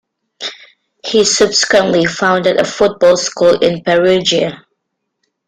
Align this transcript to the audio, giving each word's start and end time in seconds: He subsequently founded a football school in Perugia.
He 1.05 1.23
subsequently 1.23 2.07
founded 2.07 2.59
a 2.59 2.63
football 2.63 3.15
school 3.17 3.59
in 3.59 3.83
Perugia. 3.83 4.65